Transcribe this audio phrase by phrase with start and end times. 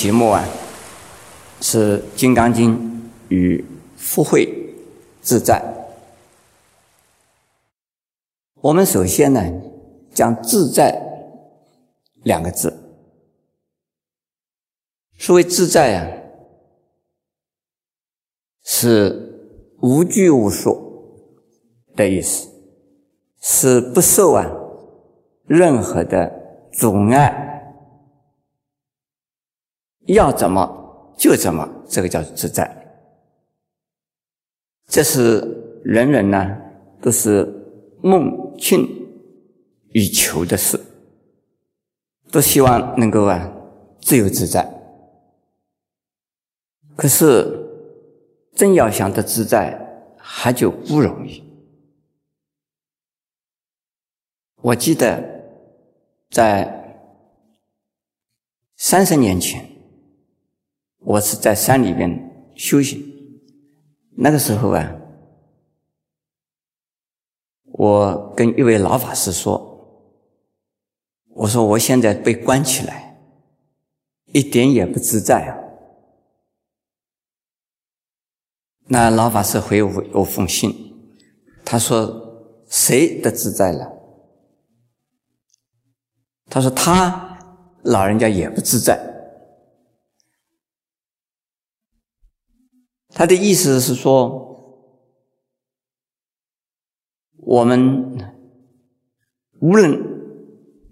[0.00, 0.44] 题目啊
[1.60, 2.72] 是《金刚经》
[3.34, 3.64] 与
[3.96, 4.48] 福慧
[5.20, 5.60] 自在。
[8.60, 9.42] 我们首先呢
[10.14, 10.96] 讲“自在”
[12.22, 12.72] 两个字。
[15.18, 16.06] 所谓自在啊，
[18.62, 21.26] 是无拘无束
[21.96, 22.48] 的意思，
[23.40, 24.48] 是不受啊
[25.48, 27.46] 任何的阻碍。
[30.08, 32.74] 要怎么就怎么，这个叫自在。
[34.86, 36.56] 这是人人呢
[37.02, 37.44] 都是
[38.02, 38.88] 梦境
[39.92, 40.80] 以求的事，
[42.30, 43.52] 都希望能够啊
[44.00, 44.66] 自由自在。
[46.96, 47.68] 可是
[48.54, 51.44] 真要想得自在，还就不容易。
[54.62, 55.22] 我记得
[56.30, 57.12] 在
[58.76, 59.77] 三十年前。
[61.00, 63.02] 我是在山里边修行，
[64.16, 64.96] 那个时候啊，
[67.64, 70.12] 我跟一位老法师说
[71.34, 73.16] ：“我说我现在被关起来，
[74.32, 75.56] 一点也不自在啊。”
[78.90, 80.74] 那老法师回我我封信，
[81.64, 83.92] 他说：“谁的自在了？”
[86.50, 87.38] 他说：“他
[87.82, 88.98] 老人家也不自在。”
[93.18, 94.94] 他的意思是说，
[97.38, 98.16] 我们
[99.58, 100.00] 无论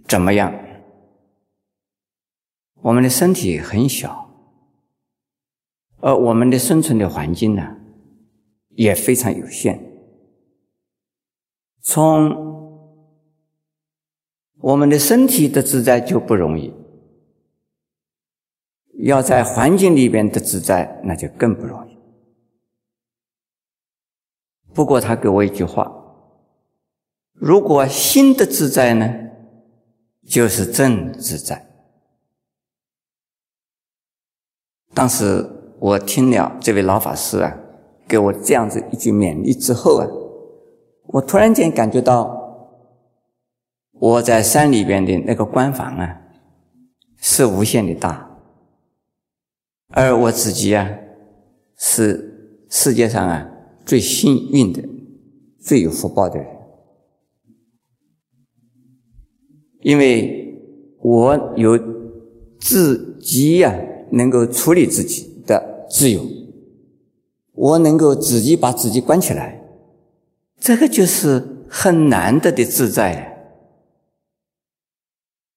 [0.09, 0.53] 怎么样，
[2.82, 4.28] 我们的身体很小，
[5.98, 7.76] 而我们的生存的环境呢
[8.70, 9.81] 也非常有限。
[11.81, 12.91] 从
[14.59, 16.75] 我们的身体的自在就不容易，
[19.04, 21.96] 要在环境里边的自在，那就更不容易。
[24.76, 25.91] 不过他给我一句话：
[27.32, 29.10] 如果心的自在呢，
[30.28, 31.66] 就是正自在。
[34.92, 35.48] 当时
[35.78, 37.56] 我听了这位老法师啊，
[38.06, 40.06] 给我这样子一句勉励之后啊，
[41.06, 42.36] 我突然间感觉到
[43.92, 46.20] 我在山里边的那个关房啊，
[47.16, 48.28] 是无限的大，
[49.88, 50.86] 而我自己啊，
[51.78, 53.53] 是世界上啊。
[53.86, 54.82] 最幸运的、
[55.60, 56.47] 最有福报的人，
[59.80, 60.60] 因为
[61.00, 61.78] 我有
[62.58, 63.72] 自己呀，
[64.10, 66.26] 能够处理自己的自由，
[67.52, 69.62] 我能够自己把自己关起来，
[70.58, 73.34] 这个就是很难得的自在。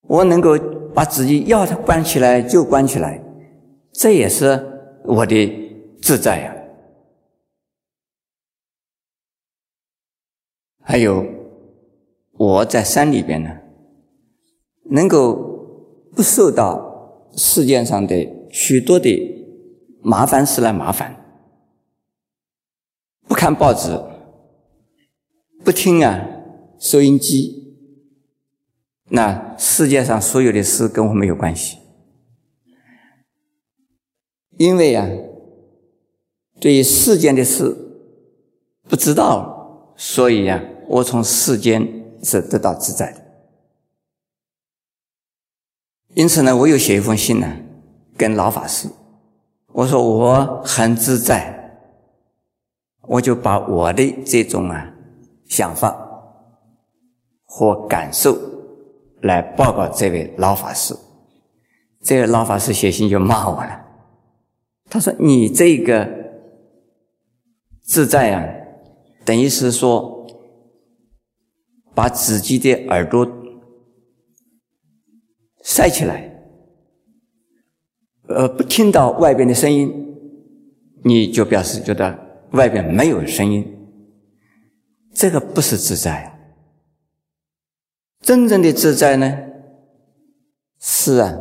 [0.03, 0.57] 我能够
[0.93, 3.23] 把自己要它关起来就关起来，
[3.91, 5.51] 这也是我的
[5.99, 6.55] 自在呀。
[10.89, 11.23] 还有，
[12.31, 13.59] 我在山里边呢，
[14.85, 15.35] 能够
[16.15, 19.07] 不受到世界上的许多的
[20.01, 21.15] 麻烦事来麻烦，
[23.27, 24.01] 不看报纸，
[25.63, 26.27] 不听啊
[26.79, 27.75] 收音机，
[29.09, 31.77] 那世界上所有的事跟我没有关系，
[34.57, 35.07] 因为啊，
[36.59, 37.77] 对于世间的事
[38.85, 39.58] 不知道，
[39.99, 40.59] 所以呀。
[40.91, 41.87] 我从世间
[42.23, 43.21] 是得到自在的，
[46.15, 47.47] 因此呢，我又写一封信呢，
[48.17, 48.89] 跟老法师，
[49.67, 51.79] 我说我很自在，
[53.03, 54.91] 我就把我的这种啊
[55.47, 55.95] 想法
[57.45, 58.35] 或感受
[59.21, 60.95] 来报告这位老法师，
[62.01, 63.85] 这位老法师写信就骂我了，
[64.89, 66.09] 他说你这个
[67.83, 68.43] 自在啊，
[69.23, 70.17] 等于是说。
[71.95, 73.27] 把自己的耳朵
[75.63, 76.33] 塞起来，
[78.29, 79.91] 呃，不听到外边的声音，
[81.03, 83.65] 你就表示觉得外边没有声音。
[85.13, 86.39] 这个不是自在啊。
[88.21, 89.37] 真正的自在呢，
[90.79, 91.37] 是啊，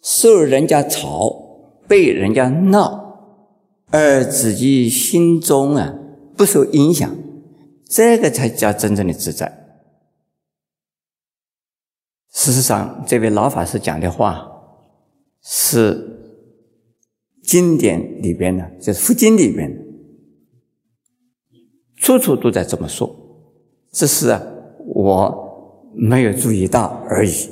[0.00, 3.07] 受人家吵，被人家闹，
[3.90, 5.94] 而自己心中啊
[6.36, 7.16] 不受影响。
[7.90, 9.66] 这个才叫真正的自在。
[12.30, 14.46] 事实上，这位老法师讲的话
[15.42, 16.36] 是
[17.42, 19.74] 经典里边的，就是佛经里边，
[21.96, 23.10] 处处都在这么说，
[23.90, 24.42] 只是啊，
[24.86, 27.48] 我没有注意到而已。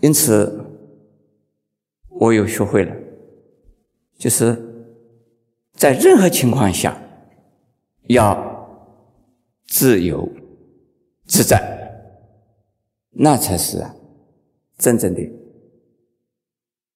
[0.00, 0.66] 因此，
[2.08, 2.94] 我又学会了，
[4.18, 4.54] 就是
[5.82, 6.96] 在任何情况下
[8.06, 8.38] 要
[9.66, 10.30] 自由
[11.26, 11.60] 自在，
[13.10, 13.92] 那才是啊
[14.78, 15.20] 真正的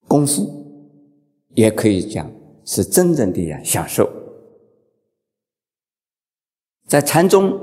[0.07, 0.95] 功夫，
[1.55, 2.31] 也可以讲
[2.65, 4.09] 是真正的呀享受。
[6.87, 7.59] 在禅中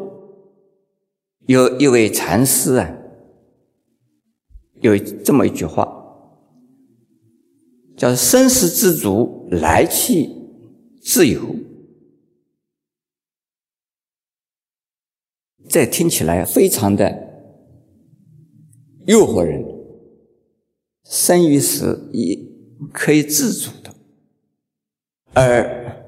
[1.46, 2.98] 有一位禅师啊。
[4.82, 5.88] 有这么一句话，
[7.96, 10.30] 叫“生死知足，来去
[11.04, 11.56] 自由”。
[15.70, 17.12] 这听起来非常的
[19.06, 19.72] 诱惑人。
[21.06, 22.40] 生与死也
[22.92, 23.94] 可以自主的，
[25.34, 26.02] 而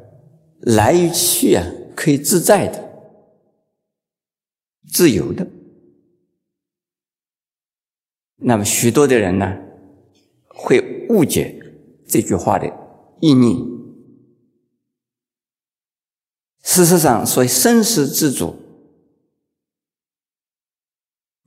[0.62, 1.64] 来与去啊，
[1.96, 3.12] 可以自在的、
[4.90, 5.46] 自由的。
[8.38, 9.62] 那么许多的人呢，
[10.48, 11.62] 会误解
[12.08, 12.66] 这句话的
[13.20, 13.85] 意义。
[16.66, 18.56] 事实上，所谓生死自主，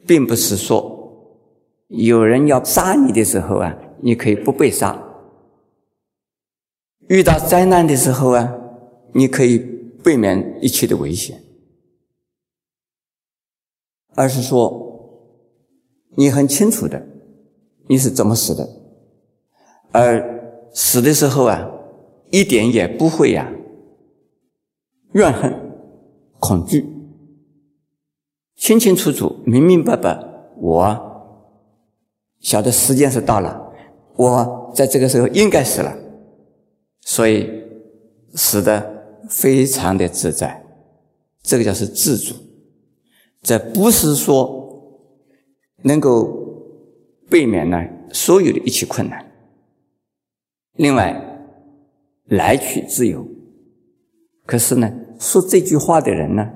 [0.06, 1.44] 并不是说
[1.88, 4.96] 有人要杀你的时候啊，你可以不被杀；
[7.08, 8.54] 遇到灾难的时候啊，
[9.12, 11.42] 你可以避免一切的危险，
[14.14, 14.86] 而是说。
[16.16, 17.06] 你很清楚的，
[17.86, 18.68] 你是怎么死的，
[19.92, 21.70] 而死的时候啊，
[22.32, 23.52] 一点也不会呀
[25.12, 25.52] 怨恨、
[26.38, 26.84] 恐惧，
[28.56, 30.18] 清清楚楚、明明白白。
[30.56, 31.40] 我
[32.40, 33.72] 晓得时间是到了，
[34.16, 35.96] 我在这个时候应该死了，
[37.02, 37.48] 所以
[38.34, 40.64] 死的非常的自在。
[41.42, 42.34] 这个叫是自主，
[43.42, 44.56] 这不是说。
[45.84, 46.26] 能够
[47.30, 47.80] 避免呢
[48.12, 49.24] 所有的一切困难。
[50.72, 51.14] 另外，
[52.24, 53.24] 来去自由。
[54.48, 54.90] 可是呢，
[55.20, 56.50] 说这句话的人呢，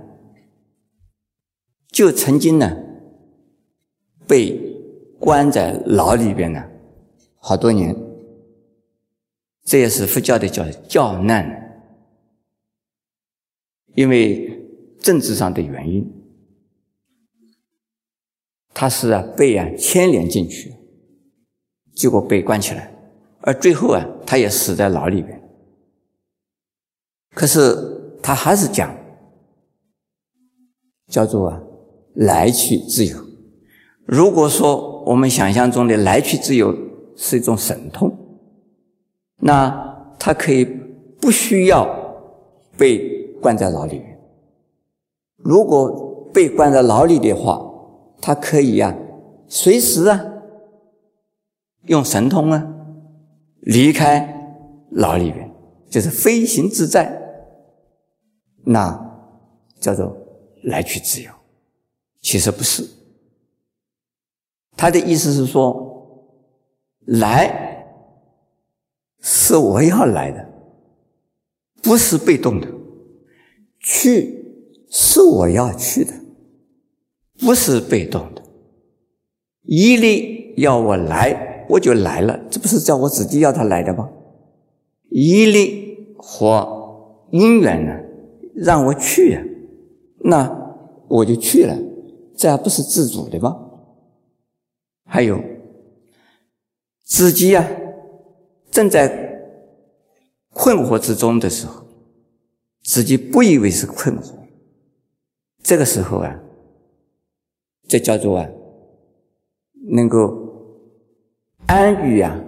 [1.90, 2.74] 就曾经呢
[4.26, 4.58] 被
[5.20, 6.64] 关在牢里边呢
[7.36, 7.94] 好多年。
[9.62, 11.84] 这也是佛教的叫教难，
[13.94, 14.66] 因为
[14.98, 16.10] 政治上的原因。
[18.72, 20.72] 他是啊被啊牵连进去，
[21.94, 22.90] 结果被关起来，
[23.42, 25.41] 而最后啊他也死在牢里边。
[27.34, 28.94] 可是他还是讲，
[31.08, 31.60] 叫做啊
[32.14, 33.16] 来去自由。
[34.04, 36.76] 如果说我们想象中的来去自由
[37.16, 38.12] 是一种神通，
[39.36, 40.64] 那他可以
[41.20, 41.88] 不需要
[42.76, 44.18] 被关在牢里面。
[45.36, 47.60] 如果被关在牢里的话，
[48.20, 48.96] 他可以呀，
[49.48, 50.20] 随时啊，
[51.86, 52.74] 用神通啊，
[53.60, 54.56] 离开
[54.90, 55.50] 牢里边，
[55.88, 57.21] 就是飞行自在，
[58.64, 58.98] 那
[59.80, 60.16] 叫做
[60.64, 61.30] 来去自由。
[62.20, 62.88] 其实不是，
[64.76, 66.36] 他的意思是说，
[67.06, 67.84] 来
[69.20, 70.48] 是我要来的，
[71.82, 72.68] 不是被动的；
[73.80, 76.12] 去是我要去的。
[77.40, 78.42] 不是被动的，
[79.62, 84.08] 一力要我来，我就来了，这不是叫我自己要他来的吗？
[85.08, 87.98] 一力或因缘呢，
[88.54, 89.42] 让我去呀，
[90.20, 90.76] 那
[91.08, 91.76] 我就去了，
[92.36, 93.70] 这还不是自主的吗？
[95.04, 95.42] 还有
[97.04, 97.68] 自己啊，
[98.70, 99.44] 正在
[100.50, 101.84] 困惑之中的时候，
[102.82, 104.32] 自己不以为是困惑，
[105.62, 106.38] 这个时候啊。
[107.88, 108.48] 这叫做啊，
[109.90, 110.34] 能够
[111.66, 112.40] 安于啊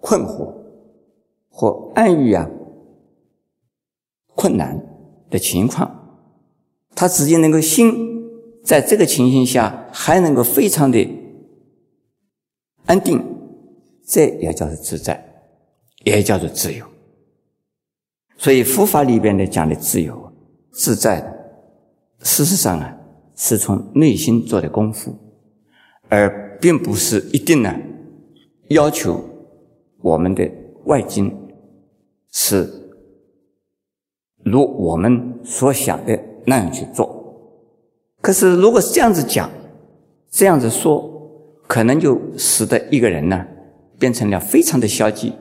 [0.00, 0.54] 困惑
[1.48, 2.48] 或安于啊
[4.36, 4.78] 困难
[5.30, 6.20] 的情况，
[6.94, 7.92] 他自己能够心
[8.64, 11.08] 在这个情形下还能够非常的
[12.86, 13.22] 安定，
[14.06, 15.42] 这也叫做自在，
[16.04, 16.84] 也叫做自由。
[18.36, 20.32] 所以佛法里边的讲的自由
[20.72, 21.20] 自在，
[22.22, 22.92] 事实上啊。
[23.38, 25.14] 是从内心做的功夫，
[26.08, 27.70] 而并不是一定呢
[28.68, 29.22] 要求
[30.00, 30.50] 我们的
[30.86, 31.30] 外境
[32.32, 32.85] 是
[34.46, 37.12] 如我们所想的那样去做。
[38.22, 39.50] 可是，如果是这样子讲，
[40.30, 41.10] 这样子说，
[41.66, 43.44] 可能就使得一个人呢
[43.98, 45.32] 变成了非常的消极，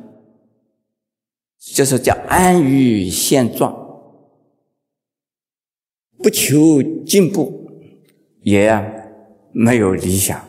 [1.59, 3.75] 就是叫安于现状，
[6.17, 7.61] 不求进步。
[8.41, 8.71] 也
[9.51, 10.39] 没有理想，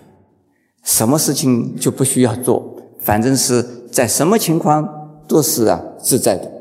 [0.82, 4.86] 什么事情就不需要做，反正是在什么情况
[5.26, 6.55] 都是啊自在的。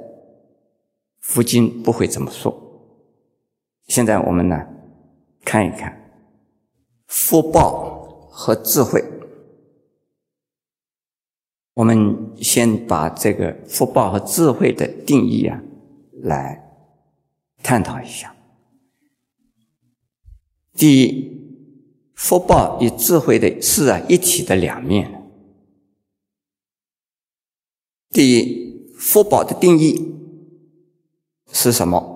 [1.25, 2.55] 佛经不会这么说。
[3.87, 4.67] 现在我们呢，
[5.43, 6.21] 看一看
[7.07, 9.03] 福报和智慧。
[11.73, 15.61] 我们先把这个福报和智慧的定义啊，
[16.21, 16.63] 来
[17.63, 18.35] 探讨一下。
[20.73, 21.41] 第一，
[22.13, 25.23] 福报与智慧的是啊一体的两面。
[28.11, 30.13] 第一，福报的定义
[31.51, 32.11] 是什么？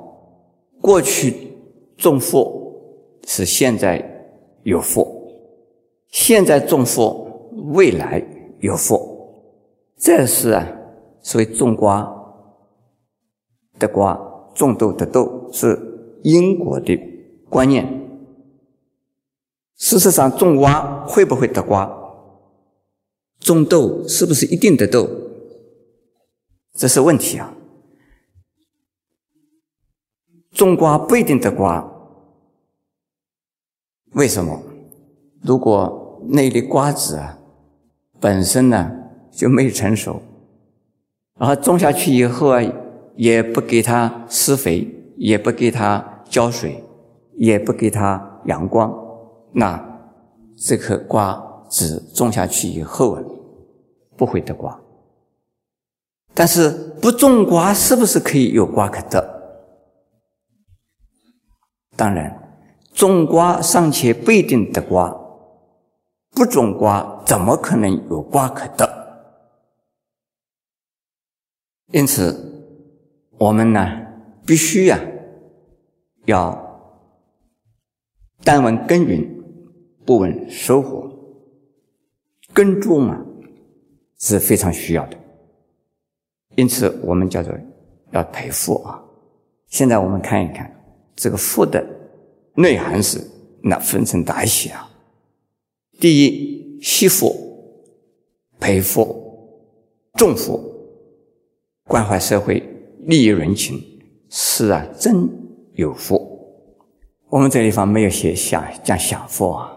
[0.82, 1.54] 过去
[1.98, 2.74] 种福
[3.26, 4.04] 是现在
[4.64, 5.06] 有福，
[6.08, 8.24] 现在种福未来
[8.60, 9.18] 有福。
[9.98, 10.66] 这是啊，
[11.22, 12.10] 所谓种瓜
[13.78, 14.18] 得瓜，
[14.56, 15.78] 种豆得豆，是
[16.24, 16.98] 因果的
[17.50, 17.86] 观念。
[19.76, 21.90] 事实上，种瓜会不会得瓜？
[23.40, 25.10] 种豆是不是一定得豆？
[26.74, 27.54] 这是问题啊。
[30.52, 31.90] 种瓜不一定得瓜，
[34.14, 34.62] 为什么？
[35.42, 37.40] 如果那粒瓜子啊，
[38.20, 38.96] 本身呢？
[39.32, 40.20] 就没有成熟，
[41.38, 42.62] 然后种下去以后啊，
[43.16, 44.86] 也不给它施肥，
[45.18, 46.84] 也不给它浇水，
[47.36, 48.92] 也不给它阳光，
[49.54, 50.02] 那
[50.58, 53.24] 这颗瓜子种下去以后啊，
[54.18, 54.78] 不会得瓜。
[56.34, 59.39] 但是不种瓜是不是可以有瓜可得？
[62.00, 62.34] 当然，
[62.94, 65.14] 种瓜尚且不一定得瓜，
[66.32, 68.88] 不种瓜怎么可能有瓜可得？
[71.92, 72.34] 因此，
[73.38, 73.86] 我们呢
[74.46, 74.98] 必须呀，
[76.24, 76.58] 要
[78.46, 79.44] 但闻耕耘，
[80.06, 81.06] 不闻收获。
[82.54, 83.20] 耕种嘛
[84.20, 85.18] 是非常需要的，
[86.56, 87.54] 因此我们叫做
[88.12, 89.04] 要培福啊。
[89.68, 90.79] 现在我们看一看
[91.20, 91.86] 这个福的
[92.56, 93.20] 内涵是，
[93.62, 94.90] 那分成哪些啊？
[96.00, 97.36] 第一，惜福、
[98.58, 99.22] 培福、
[100.14, 100.68] 种福。
[101.84, 102.64] 关怀社会、
[103.00, 103.78] 利益人群，
[104.30, 105.28] 是啊，真
[105.74, 106.40] 有福。
[107.28, 109.76] 我们这地方没有写享讲享福啊。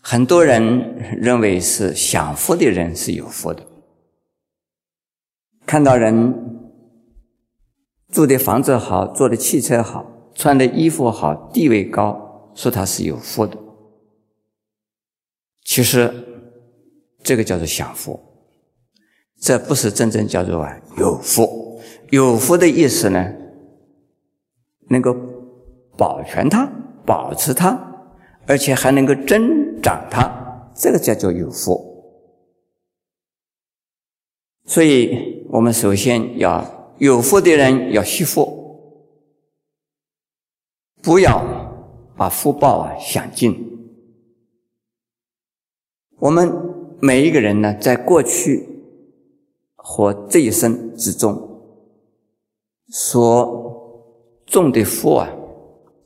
[0.00, 3.62] 很多人认为是享福的人是有福的。
[5.66, 6.34] 看到人
[8.10, 13.58] 住的房子好，坐的汽车好，穿的衣服好，地位高，说他是有福的。
[15.64, 16.12] 其实
[17.22, 18.18] 这个叫做享福。
[19.40, 23.32] 这不是真正叫做啊有福，有福的意思呢，
[24.88, 25.12] 能够
[25.98, 26.70] 保全它、
[27.04, 27.76] 保持它，
[28.46, 31.90] 而且还能够增长它，这个叫做有福。
[34.64, 38.61] 所以我们首先要有福的人要惜福，
[41.02, 41.44] 不要
[42.16, 43.54] 把福报啊享尽。
[46.18, 46.50] 我们
[47.00, 48.68] 每一个人呢，在过去。
[49.84, 51.60] 和这一生之中
[52.86, 55.28] 所种的福啊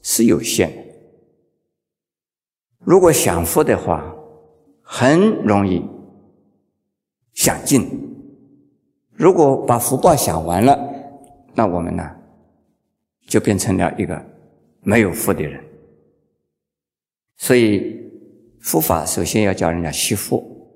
[0.01, 0.83] 是有限的。
[2.79, 4.17] 如果享福的话，
[4.81, 5.85] 很容易
[7.35, 7.83] 享尽；
[9.13, 10.79] 如果把福报享完了，
[11.55, 12.03] 那我们呢
[13.27, 14.25] 就变成了一个
[14.87, 15.63] 没有福的人。
[17.37, 18.09] 所以，
[18.61, 20.71] 佛法首先要教人家惜福。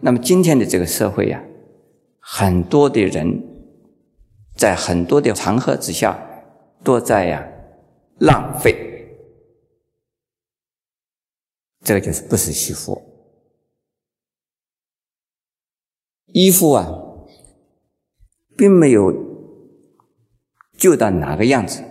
[0.00, 1.44] 那么今天的这个社会呀。
[2.22, 3.42] 很多的人，
[4.54, 6.16] 在很多的场合之下，
[6.84, 7.44] 都在呀
[8.18, 9.16] 浪费，
[11.80, 13.02] 这个就是不是惜福。
[16.26, 16.86] 衣服啊，
[18.56, 19.12] 并没有
[20.76, 21.82] 旧到哪个样子，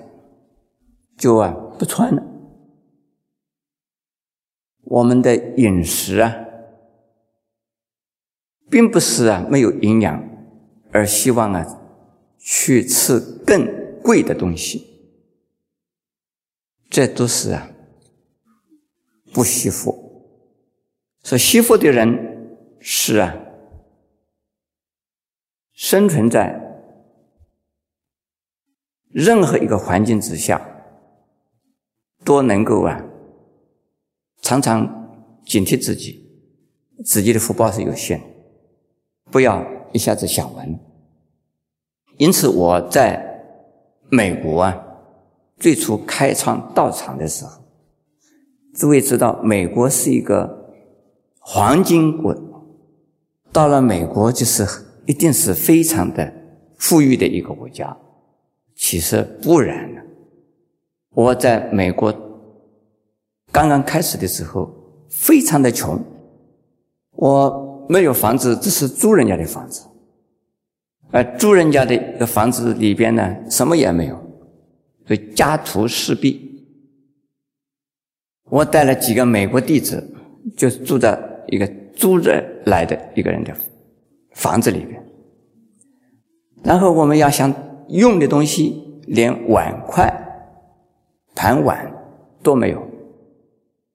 [1.19, 2.23] 就啊不穿了。
[4.85, 6.47] 我们的饮食啊。
[8.71, 10.23] 并不是啊没有营养，
[10.91, 11.65] 而希望啊
[12.37, 13.65] 去吃更
[14.03, 14.85] 贵的东西，
[16.87, 17.71] 这都是啊
[19.33, 20.37] 不惜福。
[21.23, 23.35] 说惜福的人是啊
[25.73, 26.61] 生存在
[29.09, 30.68] 任何一个环境之下，
[32.29, 33.03] 都能够啊
[34.43, 34.87] 常常
[35.47, 36.29] 警惕自己，
[37.03, 38.25] 自己的福报是有限的。
[39.31, 40.79] 不要一下子想完。
[42.17, 43.41] 因此，我在
[44.11, 44.77] 美国啊，
[45.57, 47.63] 最初开创道场的时候，
[48.75, 50.69] 诸位知道，美国是一个
[51.39, 52.35] 黄金国，
[53.51, 54.63] 到了美国就是
[55.07, 56.31] 一定是非常的
[56.77, 57.97] 富裕的一个国家。
[58.75, 60.01] 其实不然呢。
[61.11, 62.13] 我在美国
[63.51, 64.71] 刚刚开始的时候，
[65.09, 65.99] 非常的穷，
[67.11, 69.85] 我没有房子，只是租人家的房子。
[71.11, 74.15] 而租人家的一个房子里边呢，什么也没有，
[75.07, 76.47] 所以家徒四壁。
[78.51, 80.07] 我带了几个美国弟子，
[80.55, 83.51] 就住在一个租着来的一个人的
[84.33, 85.03] 房子里边。
[86.63, 87.51] 然后我们要想
[87.89, 90.07] 用的东西，连碗筷、
[91.39, 91.89] 盘碗
[92.43, 92.85] 都没有。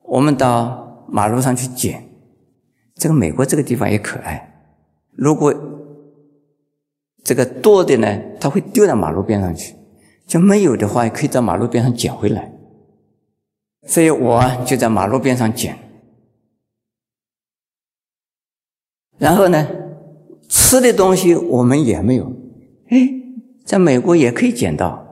[0.05, 2.03] 我们到马路上去捡。
[2.95, 4.71] 这个美国这个地方也可爱，
[5.11, 5.55] 如果
[7.23, 9.75] 这个多的呢，他会丢到马路边上去；
[10.27, 12.51] 就没有的话，也可以在马路边上捡回来。
[13.87, 15.77] 所以我就在马路边上捡，
[19.19, 19.69] 然后呢，
[20.49, 22.33] 吃的东西我们也没有。
[22.89, 22.97] 哎，
[23.67, 25.05] 在美国也可以捡到。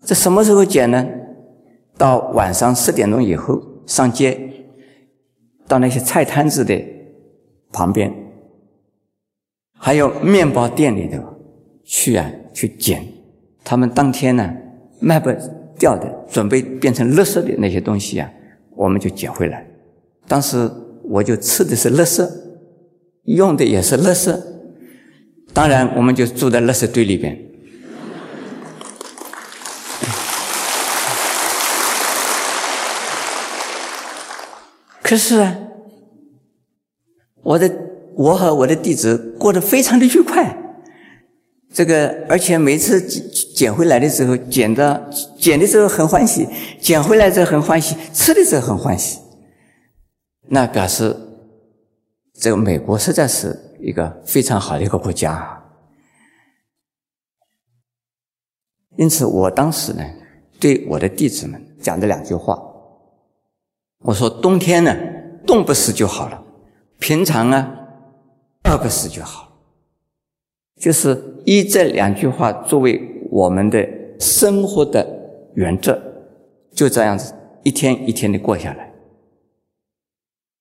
[0.00, 1.06] 这什么时候捡呢？
[1.96, 4.38] 到晚上十点钟以后上街，
[5.66, 6.80] 到那些菜摊子的
[7.72, 8.12] 旁边，
[9.78, 11.22] 还有面包店里头
[11.84, 13.06] 去啊去捡。
[13.64, 14.54] 他们当天呢
[15.00, 15.30] 卖不。
[15.78, 18.32] 掉的准备变成垃圾的那些东西啊，
[18.74, 19.62] 我们就捡回来。
[20.26, 20.70] 当时
[21.04, 22.26] 我就吃的是垃圾，
[23.24, 24.34] 用的也是垃圾。
[25.52, 27.38] 当然，我们就住在垃圾堆里边。
[35.06, 35.56] 可是，
[37.44, 37.72] 我的
[38.16, 40.58] 我和我的弟子过得非常的愉快。
[41.72, 43.22] 这个，而且每次捡
[43.54, 46.48] 捡回来的时候，捡的捡的时候很欢喜，
[46.80, 49.20] 捡回来之后很欢喜，吃的时候很欢喜。
[50.48, 51.14] 那表示
[52.34, 55.62] 这个美国实在是一个非常好的一个国家。
[58.96, 60.02] 因此，我当时呢，
[60.58, 62.60] 对我的弟子们讲这两句话，
[64.06, 64.96] 我说：冬天呢，
[65.44, 66.40] 冻不死就好了；
[67.00, 67.68] 平常啊，
[68.64, 69.52] 饿不死就好了。
[70.76, 73.84] 就是以这两句话作为我们的
[74.20, 75.04] 生活的
[75.54, 76.00] 原则，
[76.72, 78.92] 就这样子一天一天的过下来。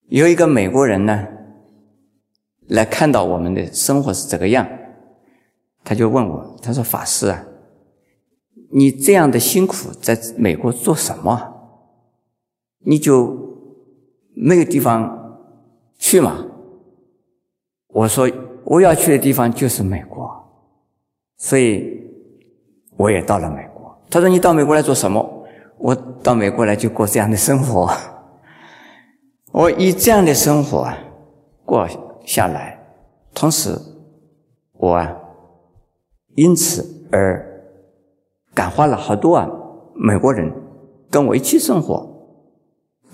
[0.08, 1.27] 有一个美国人呢，
[2.69, 4.67] 来看到我们的生活是这个样，
[5.84, 7.45] 他就问我，他说：“法师啊，
[8.71, 11.51] 你这样的辛苦在美国做什么？
[12.85, 13.37] 你就
[14.33, 15.41] 没有地方
[15.97, 16.45] 去嘛？”
[17.89, 18.31] 我说。
[18.67, 20.27] 我要去的地方就是美国，
[21.37, 22.01] 所以
[22.97, 23.95] 我也到了美国。
[24.09, 25.23] 他说：“你到美国来做什么？”
[25.77, 25.93] 我
[26.23, 27.87] 到美国来就过这样的生活。
[29.51, 30.91] 我以这样的生活
[31.63, 31.87] 过
[32.25, 32.79] 下来，
[33.35, 33.79] 同时
[34.79, 34.99] 我，
[36.33, 37.45] 因此而
[38.55, 39.47] 感化了好多啊
[39.93, 40.51] 美国人
[41.11, 42.14] 跟我一起生活，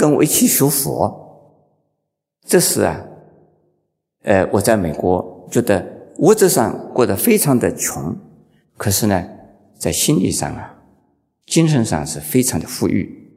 [0.02, 1.62] 跟我一起学佛。
[2.44, 3.06] 这是啊，
[4.24, 5.48] 呃，我在美国。
[5.52, 5.86] 觉得
[6.18, 8.18] 物质上过得非常的穷，
[8.78, 9.28] 可是呢，
[9.78, 10.82] 在心理上啊，
[11.46, 13.30] 精神上是非常的富裕。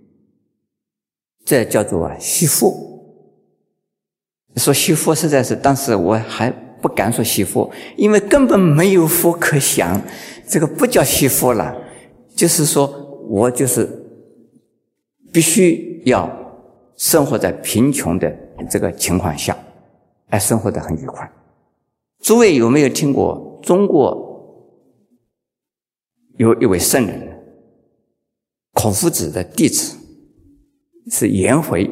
[1.45, 2.73] 这叫做啊惜福。
[4.57, 6.51] 说惜福，实在是当时我还
[6.81, 10.01] 不敢说惜福，因为根本没有福可享，
[10.49, 11.77] 这个不叫惜福了。
[12.37, 12.87] 就是说
[13.29, 13.89] 我就是
[15.33, 16.44] 必须要
[16.97, 18.31] 生活在贫穷的
[18.71, 19.57] 这个情况下，
[20.29, 21.31] 还生活的很愉快。
[22.21, 24.23] 诸位有没有听过中国
[26.37, 27.43] 有一位圣人，
[28.73, 29.97] 孔夫子的弟子
[31.11, 31.91] 是颜回，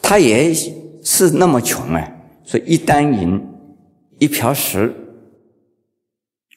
[0.00, 3.46] 他也是那么穷啊，说一担银，
[4.18, 4.94] 一瓢食，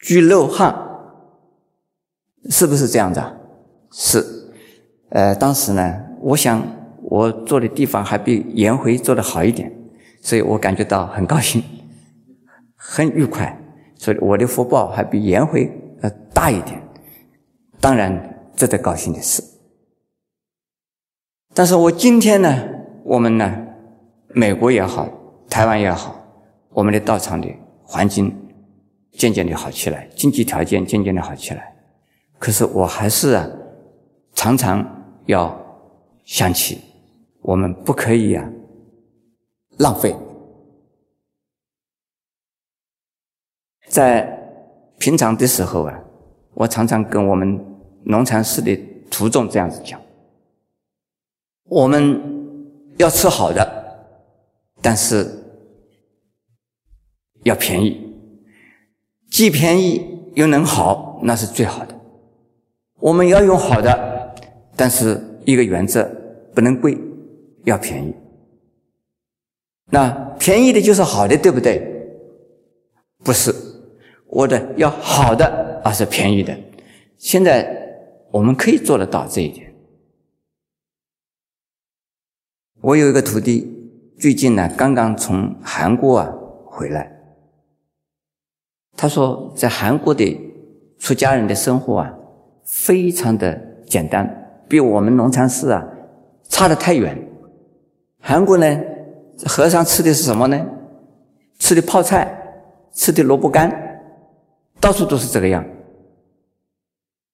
[0.01, 0.73] 居陋巷，
[2.49, 3.19] 是不是这样子？
[3.19, 3.37] 啊？
[3.91, 4.25] 是。
[5.09, 6.61] 呃，当时呢，我想
[7.03, 9.71] 我做的地方还比颜回做的好一点。
[10.19, 11.63] 所以我感觉到很高兴，
[12.75, 13.57] 很愉快，
[13.95, 16.81] 所以我的福报还比颜回呃大一点，
[17.79, 19.41] 当然值得高兴的事。
[21.53, 22.63] 但是我今天呢，
[23.03, 23.67] 我们呢，
[24.29, 25.07] 美国也好，
[25.49, 26.19] 台湾也好，
[26.71, 27.47] 我们的道场的
[27.83, 28.35] 环境
[29.13, 31.73] 渐渐的好起来，经济条件渐渐的好起来，
[32.37, 33.47] 可是我还是啊，
[34.33, 34.85] 常常
[35.27, 35.57] 要
[36.27, 36.81] 想起，
[37.41, 38.47] 我们不可以啊。
[39.77, 40.13] 浪费，
[43.87, 44.27] 在
[44.97, 45.97] 平常的时候啊，
[46.53, 47.63] 我常常跟我们
[48.03, 48.75] 农禅寺的
[49.09, 50.01] 徒众这样子讲：
[51.63, 52.19] 我们
[52.97, 54.09] 要吃好的，
[54.81, 55.31] 但是
[57.43, 58.13] 要便宜，
[59.29, 61.95] 既便宜又能好，那是最好的。
[62.99, 64.35] 我们要用好的，
[64.75, 66.03] 但是一个原则
[66.53, 66.97] 不能贵，
[67.63, 68.13] 要便宜。
[69.89, 71.81] 那便宜的就是好的，对不对？
[73.23, 73.55] 不是，
[74.25, 76.53] 我的要好的，而是便宜的。
[77.17, 77.65] 现在
[78.29, 79.73] 我们可以做得到这一点。
[82.81, 83.65] 我有一个徒弟，
[84.19, 86.29] 最近呢刚刚从韩国啊
[86.65, 87.09] 回来。
[88.97, 90.37] 他说，在韩国的
[90.99, 92.13] 出家人的生活啊，
[92.65, 93.55] 非常的
[93.87, 95.85] 简单，比我们农禅寺啊
[96.49, 97.17] 差得太远。
[98.19, 98.79] 韩国呢，
[99.45, 100.65] 和尚吃的是什么呢？
[101.59, 102.27] 吃的泡菜，
[102.93, 103.71] 吃的萝卜干，
[104.79, 105.65] 到处都是这个样。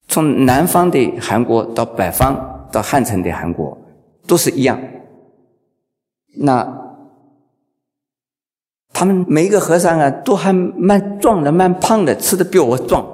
[0.08, 3.78] 从南方的韩国到北方到汉城的韩国，
[4.28, 4.80] 都是一样。
[6.36, 6.82] 那
[8.92, 13.06] 他们每一个和尚啊，都还蛮壮的，蛮胖的，吃的比我壮。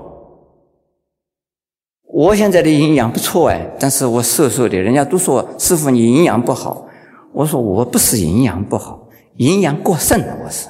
[2.20, 6.86] 我现在的营养不错哎，但是我瘦瘦的，人家都说师傅你营养不好。
[7.32, 10.68] 我说我不是营养不好，营养过剩了，我是。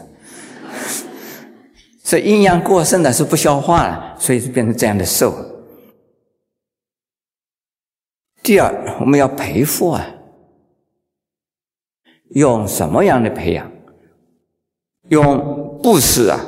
[2.04, 5.34] 所以营养过剩的是不消化了，所以就变成这样的瘦。
[8.44, 10.06] 第二，我们要培福啊。
[12.36, 13.72] 用什么样的培养？
[15.08, 16.40] 用布施啊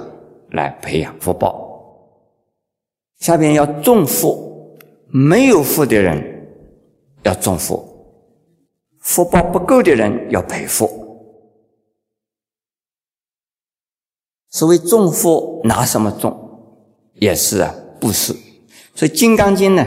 [0.52, 1.68] 来培养福报。
[3.18, 4.51] 下边要种福，
[5.14, 6.48] 没有福的人
[7.24, 7.86] 要种福，
[9.00, 10.90] 福报不够的人要培福。
[14.50, 16.38] 所谓种福，拿什么种？
[17.16, 18.34] 也是啊，布施。
[18.96, 19.86] 所以《金刚经》呢，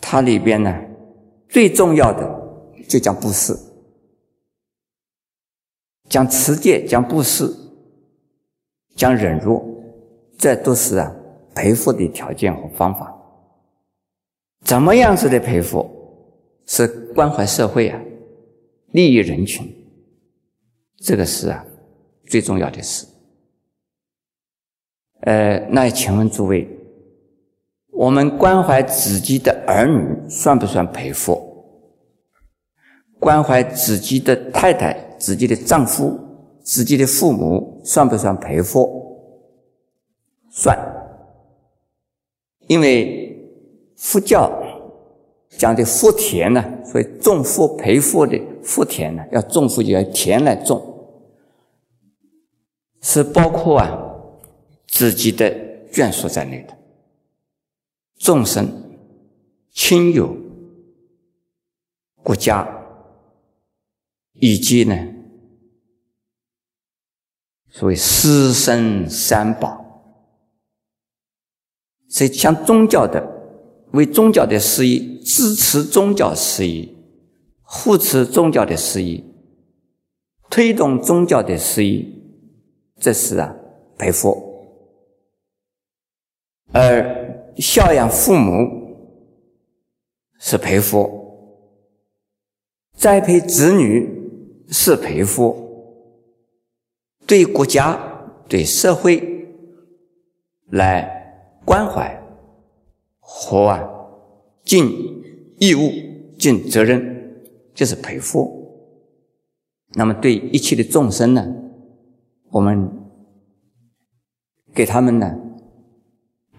[0.00, 0.74] 它里边呢
[1.48, 2.28] 最重要的
[2.88, 3.56] 就讲布施。
[6.08, 7.54] 讲持戒，讲布施，
[8.96, 9.82] 讲忍辱，
[10.38, 11.14] 这都是啊
[11.54, 13.14] 赔付的条件和方法。
[14.64, 15.88] 怎么样子的赔付？
[16.66, 17.98] 是关怀社会啊，
[18.92, 19.66] 利益人群，
[20.98, 21.64] 这个是啊
[22.26, 23.06] 最重要的事。
[25.20, 26.68] 呃，那请问诸位，
[27.90, 31.42] 我们关怀自己的儿女算不算赔付？
[33.18, 34.94] 关怀自己的太太？
[35.18, 36.16] 自己的丈夫、
[36.62, 38.88] 自己的父母算不算陪福？
[40.50, 40.78] 算，
[42.68, 43.27] 因为
[43.98, 44.50] 佛教
[45.50, 50.80] 讲的福田呢，所以种福培福的福田呢，要种福就要田来种，
[53.02, 53.98] 是包括啊
[54.86, 55.50] 自己的
[55.92, 56.76] 眷属在内的
[58.16, 58.66] 众生、
[59.72, 60.34] 亲友、
[62.22, 62.76] 国家。
[64.40, 64.94] 以及呢，
[67.70, 69.84] 所谓师生三宝，
[72.08, 73.20] 所以像宗教的，
[73.92, 76.88] 为宗教的事业支持宗教事业，
[77.64, 79.22] 扶持宗教的事业，
[80.50, 82.04] 推动宗教的事业，
[82.98, 83.54] 这是啊
[83.96, 84.36] 陪佛；
[86.72, 88.52] 而孝养父母
[90.38, 91.10] 是陪佛，
[92.94, 94.16] 栽培子女。
[94.70, 95.56] 是培福，
[97.26, 97.98] 对国家、
[98.50, 99.48] 对社会
[100.72, 101.08] 来
[101.64, 102.14] 关怀
[103.30, 103.86] 活啊
[104.64, 104.90] 尽
[105.58, 105.92] 义务、
[106.38, 108.40] 尽责任，就是培福。
[109.92, 111.46] 那么对一切的众生呢，
[112.50, 112.90] 我们
[114.74, 115.38] 给他们呢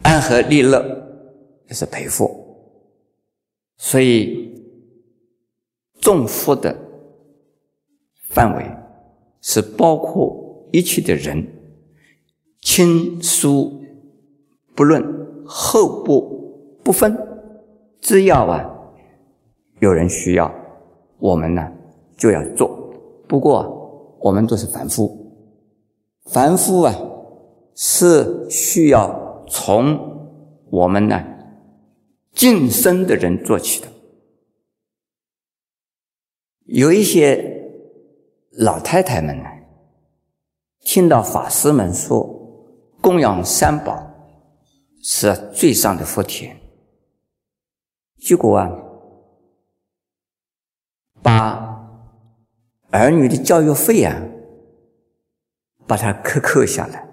[0.04, 0.80] 安和利乐，
[1.68, 2.30] 就是赔付。
[3.78, 4.54] 所以
[6.00, 6.86] 众福的。
[8.32, 8.64] 范围
[9.42, 11.48] 是包括一切的人，
[12.62, 13.84] 亲疏
[14.76, 15.04] 不论，
[15.48, 16.39] 厚薄
[16.90, 17.16] 不分，
[18.02, 18.68] 只要啊
[19.80, 20.52] 有人需要，
[21.20, 21.72] 我们呢
[22.18, 22.68] 就要做。
[23.28, 25.32] 不过我们都是凡夫，
[26.32, 26.96] 凡夫啊
[27.76, 30.00] 是需要从
[30.72, 31.24] 我们呢
[32.34, 33.88] 晋升的人做起的，
[36.66, 37.58] 有一些。
[38.54, 39.46] 老太太们呢，
[40.82, 42.28] 听到法师们说
[43.00, 44.12] 供养三宝
[45.04, 46.59] 是最上的福田，
[48.20, 48.70] 结果啊，
[51.22, 51.90] 把
[52.92, 54.22] 儿女的教育费啊，
[55.88, 57.08] 把它克扣下来，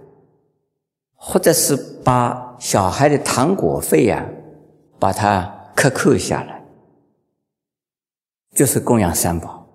[1.14, 4.27] 或者是把小孩的糖果费啊，
[4.99, 6.64] 把它克扣下来，
[8.53, 9.69] 就是供养三宝。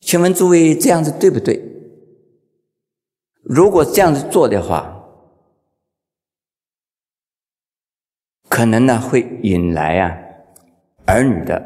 [0.00, 1.62] 请问诸位这样子对不对？
[3.42, 4.93] 如果这样子做的话，
[8.54, 10.16] 可能呢会引来啊
[11.06, 11.60] 儿女的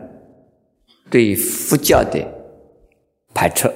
[1.11, 2.27] 对佛教的
[3.35, 3.71] 排斥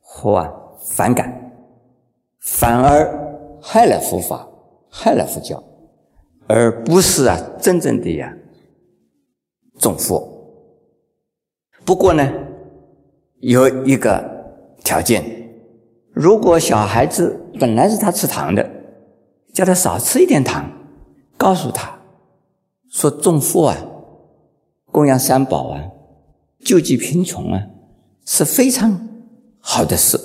[0.00, 0.52] 或啊
[0.88, 1.52] 反感，
[2.40, 3.08] 反而
[3.62, 4.44] 害了佛法，
[4.90, 5.62] 害了佛教，
[6.48, 8.34] 而不是啊真正的呀
[9.78, 10.20] 重佛。
[11.84, 12.28] 不过呢，
[13.38, 14.20] 有一个
[14.82, 15.22] 条件：
[16.10, 18.68] 如果小孩子本来是他吃糖的，
[19.54, 20.68] 叫他少吃一点糖，
[21.36, 21.95] 告诉他
[22.96, 23.76] 说种佛啊、
[24.90, 25.84] 供养三宝啊、
[26.60, 27.62] 救济贫穷啊，
[28.24, 28.98] 是非常
[29.60, 30.18] 好的事。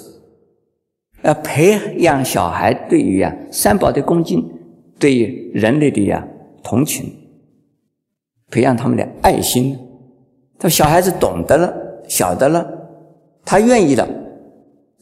[1.22, 4.50] 要培养小孩对于啊三宝的恭敬，
[4.98, 6.26] 对于人类的呀
[6.64, 7.14] 同情，
[8.50, 9.78] 培养他们的爱心。
[10.58, 11.74] 他小孩子懂得了，
[12.08, 12.66] 晓得了，
[13.44, 14.08] 他愿意了，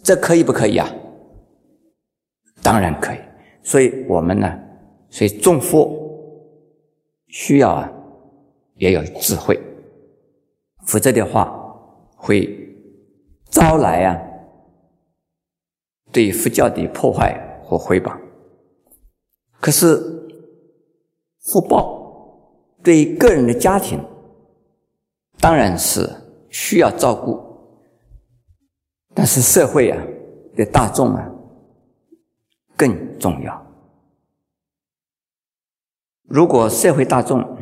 [0.01, 0.91] 这可以不可以啊？
[2.63, 3.17] 当然可以。
[3.62, 4.60] 所以我们呢，
[5.12, 6.09] 所以种佛
[7.30, 7.89] 需要啊，
[8.76, 9.58] 也有智慧，
[10.86, 11.50] 否则的话
[12.18, 12.76] 会
[13.46, 14.20] 招来啊
[16.12, 18.15] 对佛教的破坏和毁谤。
[19.62, 19.98] 可是
[21.39, 22.52] 福报
[22.84, 24.04] 对个人的家庭。
[25.42, 26.06] 当然是
[26.50, 27.39] 需要照顾，
[29.15, 29.98] 但是社会啊
[30.54, 31.32] 的大众啊
[32.76, 33.68] 更重要。
[36.30, 37.58] 如果社会大众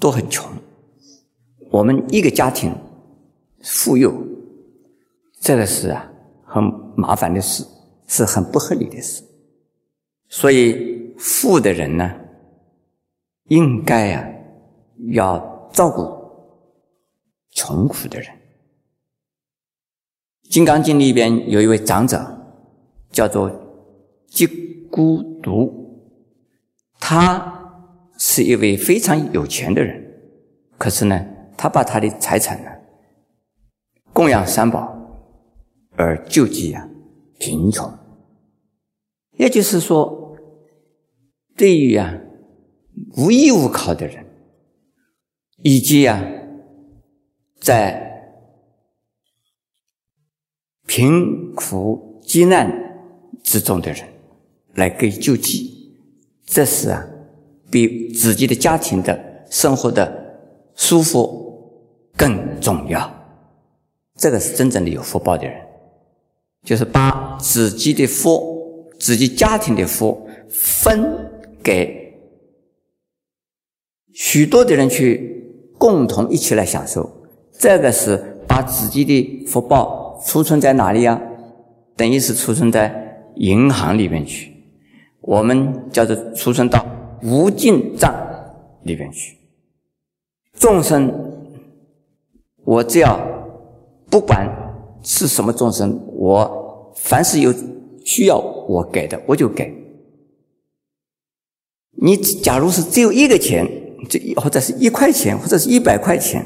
[0.00, 0.50] 都很穷，
[1.70, 2.74] 我们一个家庭
[3.62, 4.12] 富有，
[5.40, 6.12] 这个是啊
[6.44, 6.62] 很
[6.96, 7.64] 麻烦的事，
[8.06, 9.22] 是很不合理的事。
[10.28, 12.12] 所以富的人呢，
[13.44, 14.28] 应该啊
[15.12, 16.20] 要照顾。
[17.54, 18.28] 穷苦的人，
[20.48, 22.18] 《金刚经》里边有一位长者，
[23.10, 23.50] 叫做
[24.26, 24.46] 吉
[24.90, 25.81] 孤独，
[27.04, 27.82] 他
[28.16, 30.00] 是一位非常有钱的人，
[30.78, 31.26] 可是呢，
[31.58, 32.70] 他把他的财产呢
[34.12, 34.96] 供养三宝，
[35.96, 36.88] 而救济啊
[37.40, 37.92] 贫穷。
[39.32, 40.36] 也就是说，
[41.56, 42.14] 对于啊
[43.16, 44.24] 无依无靠的人，
[45.62, 46.22] 以及啊。
[47.60, 48.10] 在
[50.84, 52.68] 贫苦艰难
[53.44, 54.04] 之中的人
[54.74, 55.71] 来给救济，
[56.52, 57.02] 这是啊，
[57.70, 60.36] 比自己的家庭的生活的
[60.74, 63.10] 舒服更重要。
[64.18, 65.54] 这个是真正的有福报的人，
[66.62, 71.02] 就是把自己的福、自己家庭的福分
[71.62, 72.20] 给
[74.12, 75.42] 许多的人去
[75.78, 77.10] 共同一起来享受。
[77.58, 81.18] 这个是把自己的福报储存在哪里呀？
[81.96, 84.51] 等于是储存在银行里面去，
[85.22, 86.84] 我们叫做出生到
[87.22, 88.14] 无尽藏
[88.82, 89.36] 里边去。
[90.54, 91.10] 众生，
[92.64, 93.18] 我只要
[94.10, 94.48] 不管
[95.02, 97.54] 是什么众生，我凡是有
[98.04, 99.72] 需要我给的，我就给。
[102.00, 103.66] 你假如是只有一个钱，
[104.08, 106.44] 这或者是一块钱，或者是一百块钱。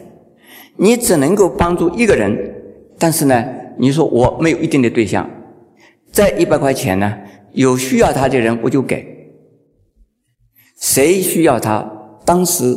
[0.76, 2.54] 你只能够帮助一个人，
[2.98, 3.42] 但是呢，
[3.78, 5.28] 你说我没有一定的对象，
[6.12, 7.18] 这一百块钱呢，
[7.56, 9.04] 有需要他的人我就给，
[10.78, 11.84] 谁需要他，
[12.24, 12.76] 当时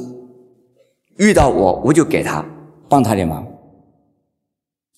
[1.18, 2.44] 遇到我我就给他，
[2.90, 3.46] 帮他的忙，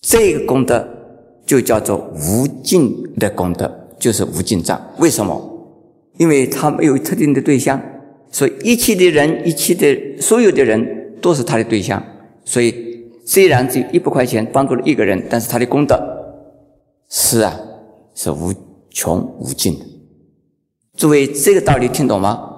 [0.00, 0.88] 这个功德
[1.44, 4.80] 就叫做无尽的功德，就是无尽账。
[4.98, 5.36] 为什么？
[6.16, 7.78] 因为他没有特定的对象，
[8.30, 12.02] 所以一切的人，一切的所有的人都是他的对象，
[12.44, 12.90] 所以。
[13.24, 15.96] 虽然只有一百块钱帮助了一个人，但是他的功德
[17.08, 17.56] 是啊，
[18.16, 18.52] 是无
[18.92, 19.78] 穷无尽。
[20.96, 22.50] 诸位，这个道理听懂吗？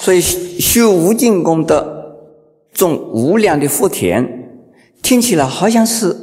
[0.00, 2.16] 所以修无尽功德，
[2.72, 4.50] 种无量的福田，
[5.02, 6.16] 听起来好像是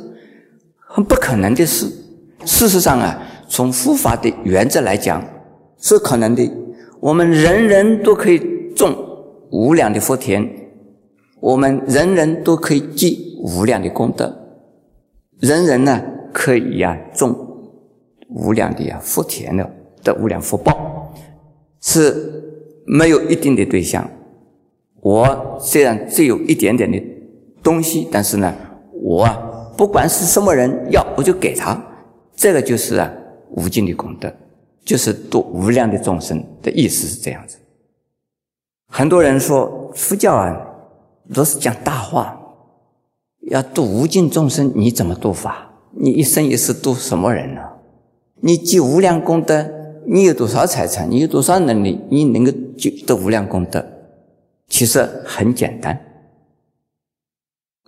[0.78, 1.92] 很不可能的事。
[2.46, 5.24] 事实上啊，从佛法的原则来讲，
[5.80, 6.52] 是可能的。
[7.00, 8.54] 我们人人都可以。
[8.76, 8.94] 种
[9.52, 10.46] 无量的福田，
[11.40, 14.45] 我们人人都可以积无量的功德，
[15.40, 16.02] 人人呢
[16.34, 17.36] 可以呀种
[18.30, 19.70] 无量的呀福田的
[20.04, 21.14] 的无量福报，
[21.82, 22.44] 是
[22.86, 24.10] 没有一定的对象。
[25.02, 27.02] 我虽然只有一点点的
[27.62, 28.54] 东西，但是呢，
[28.92, 29.28] 我
[29.78, 31.80] 不管是什么人要，我就给他，
[32.36, 33.12] 这个就是啊
[33.52, 34.34] 无尽的功德，
[34.84, 37.58] 就是度无量的众生的意思是这样子。
[38.88, 40.56] 很多人说佛教啊，
[41.34, 42.40] 都是讲大话，
[43.50, 45.72] 要度无尽众生，你怎么度法？
[45.92, 47.62] 你一生一世度什么人呢？
[48.42, 49.68] 你积无量功德，
[50.08, 51.10] 你有多少财产？
[51.10, 52.02] 你有多少能力？
[52.10, 52.52] 你能够
[53.06, 53.86] 得无量功德？
[54.68, 56.00] 其实很简单。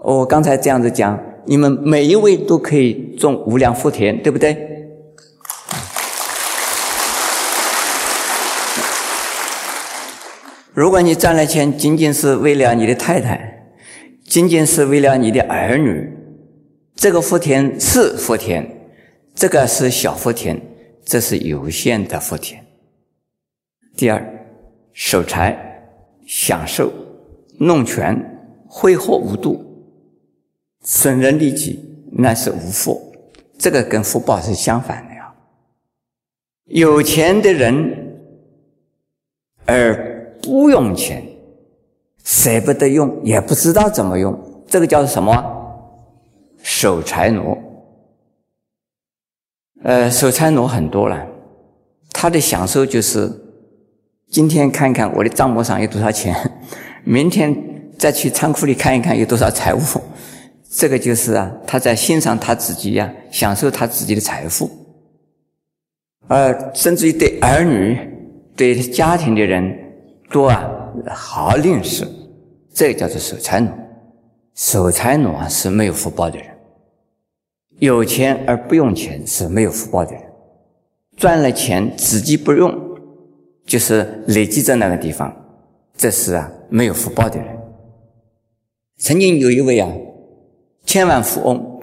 [0.04, 4.66] 我刚才这样子讲，你们每一位都可以种无量福田，对不对？
[10.74, 13.57] 如果你赚了钱，仅仅是为了你的太太，
[14.28, 16.12] 仅仅是为了你的儿女，
[16.96, 18.70] 这个福田是福田，
[19.34, 20.62] 这个是小福田，
[21.06, 22.62] 这是有限的福田。
[23.96, 24.22] 第二，
[24.92, 25.58] 守财、
[26.28, 26.92] 享受、
[27.58, 28.22] 弄权、
[28.68, 29.64] 挥霍无度。
[30.82, 31.80] 损人利己，
[32.12, 33.02] 那是无福。
[33.58, 35.34] 这个跟福报是相反的呀。
[36.66, 38.20] 有钱的人
[39.66, 41.26] 而不用钱，
[42.28, 44.38] 舍不得用，也不知道怎么用，
[44.68, 45.32] 这个叫什么？
[46.62, 47.58] 守财奴。
[49.82, 51.26] 呃，守财奴很多了，
[52.12, 53.32] 他的享受就是
[54.30, 56.36] 今天看看我的账目上有多少钱，
[57.06, 57.56] 明天
[57.98, 59.80] 再去仓库里看一看有多少财物。
[60.70, 64.70] 这个就是啊，他在欣赏他自己呀，享受他自己的财富，
[66.28, 67.98] 而甚至于对儿女、
[68.54, 69.74] 对家庭的人，
[70.30, 70.70] 多啊
[71.10, 72.06] 好吝啬，
[72.78, 73.72] 这叫做守财奴。
[74.54, 76.48] 守财奴啊是没有福报的人，
[77.80, 80.22] 有钱而不用钱是没有福报的人，
[81.16, 82.72] 赚了钱自己不用，
[83.66, 85.36] 就是累积在那个地方，
[85.96, 87.48] 这是啊没有福报的人。
[89.00, 89.92] 曾经有一位啊。
[90.86, 91.82] 千万富翁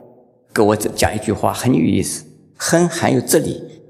[0.54, 2.24] 给我讲一句话很有意思，
[2.57, 3.83] 很含有哲理。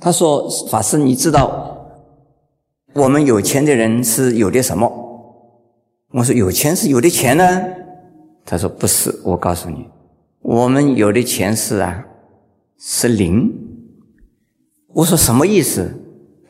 [0.00, 2.04] 他说：“法师，你知道
[2.92, 4.98] 我们有钱的人是有的什么？”
[6.12, 7.62] 我说：“有钱是有的钱呢。”
[8.44, 9.88] 他说：“不是，我告诉你，
[10.40, 12.04] 我们有的钱是啊，
[12.78, 13.50] 是零。”
[14.94, 15.90] 我说：“什么意思？”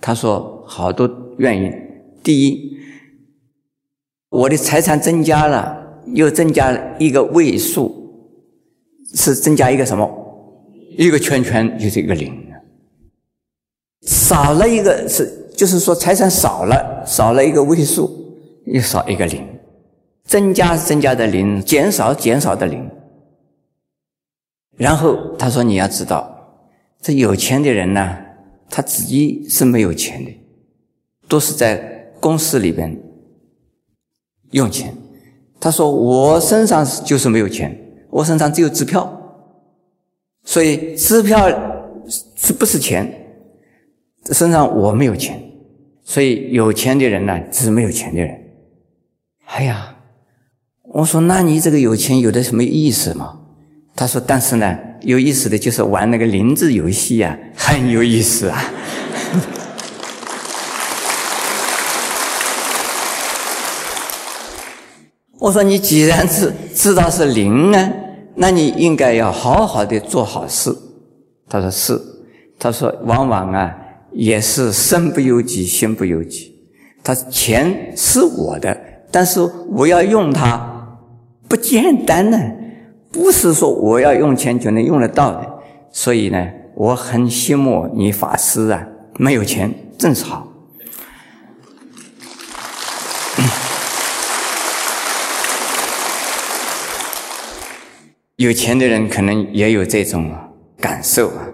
[0.00, 1.72] 他说：“好多原因。
[2.22, 2.76] 第一，
[4.28, 5.80] 我的财产增加了。”
[6.14, 7.94] 又增加一个位数，
[9.14, 10.04] 是增加一个什么？
[10.98, 12.36] 一个圈圈就是一个零。
[14.00, 18.10] 少了一个是，就是说财产少了，少了一个位数，
[18.66, 19.46] 又少一个零。
[20.24, 22.88] 增加增加的零，减少减少的零。
[24.76, 26.32] 然后他说：“你要知道，
[27.00, 28.16] 这有钱的人呢，
[28.70, 30.30] 他自己是没有钱的，
[31.28, 31.76] 都是在
[32.20, 32.96] 公司里边
[34.52, 34.94] 用钱。”
[35.58, 37.76] 他说：“我身上就是没有钱，
[38.08, 39.44] 我身上只有支票，
[40.44, 41.48] 所以支票
[42.36, 43.12] 是不是钱？
[44.26, 45.42] 身上我没有钱，
[46.04, 48.38] 所以有钱的人呢只是没有钱的人。
[49.54, 49.96] 哎呀，
[50.94, 53.38] 我说那你这个有钱有的什么意思嘛？
[53.94, 58.64] 他说：但是呢，有意思的就是玩那个零字游戏呀， 很有意思啊。
[65.38, 67.92] ”我说你既然知知道是零呢，
[68.36, 70.74] 那你应该要好好的做好事。
[71.46, 72.00] 他说是，
[72.58, 73.70] 他说往往啊
[74.12, 76.50] 也是身不由己，心不由己。
[77.04, 78.74] 他钱是我的，
[79.12, 80.98] 但是我要用它
[81.46, 82.38] 不简单呢，
[83.12, 85.46] 不是说我要用钱就能用得到的。
[85.92, 88.86] 所以呢，我很羡慕你法师啊，
[89.18, 90.48] 没有钱正是好。
[98.36, 100.34] 有钱的人可能也有这种
[100.80, 101.46] 感受啊，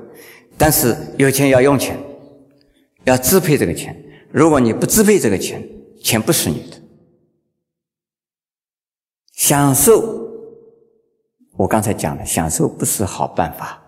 [0.57, 1.99] 但是有钱要用钱，
[3.03, 4.01] 要支配这个钱。
[4.31, 5.61] 如果你不支配这个钱，
[6.01, 6.78] 钱不是你的。
[9.39, 10.03] 享受，
[11.53, 13.80] 我刚才讲了，享受不是好办法。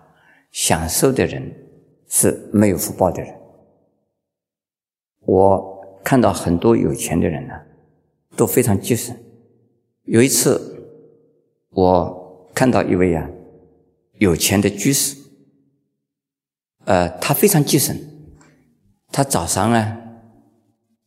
[0.49, 1.43] 享受的人
[2.07, 3.37] 是没有福报的人。
[5.19, 7.53] 我看到很多有钱的人呢，
[8.37, 9.15] 都非常节省。
[10.03, 10.87] 有一次，
[11.71, 12.19] 我。
[12.53, 13.29] 看到一位啊
[14.15, 15.15] 有钱的居士，
[16.83, 17.97] 呃，他非常节省。
[19.09, 19.97] 他早上啊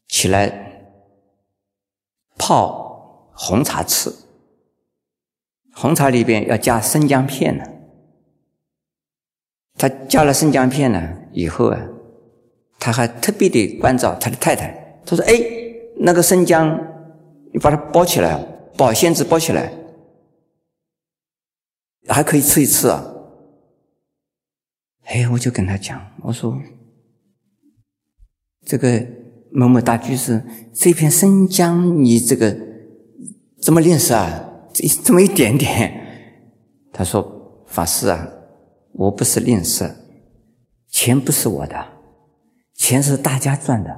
[0.08, 0.96] 起来
[2.38, 4.10] 泡红茶吃，
[5.74, 7.64] 红茶里边要加生姜片呢。
[9.76, 11.88] 他加了生姜片呢以后啊，
[12.78, 15.00] 他还特别的关照他的太太。
[15.04, 15.34] 他说：“哎，
[15.98, 16.78] 那个生姜，
[17.52, 18.38] 你把它包起来，
[18.76, 19.72] 保鲜纸包起来。”
[22.08, 23.04] 还可以吃一吃啊！
[25.04, 26.56] 哎，我就跟他讲，我说
[28.64, 29.04] ：“这个
[29.50, 32.56] 某某大居士，这片生姜你这个
[33.60, 34.50] 怎么认识啊？
[34.74, 36.00] 这这么一点点。
[36.92, 38.28] 他说：“法师啊，
[38.92, 39.90] 我不是吝啬，
[40.90, 41.76] 钱不是我的，
[42.74, 43.90] 钱是大家赚的。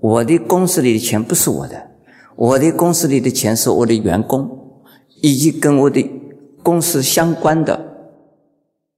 [0.00, 1.90] 我的公司里的钱不是我的，
[2.34, 4.82] 我的公司里的钱是我的员工
[5.22, 6.02] 以及跟我的
[6.62, 7.78] 公司相关的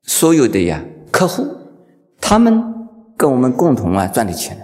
[0.02, 1.46] 所有的呀客户，
[2.20, 2.62] 他们
[3.16, 4.56] 跟我们共同啊赚的钱。